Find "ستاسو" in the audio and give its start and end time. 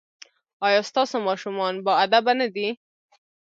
0.89-1.15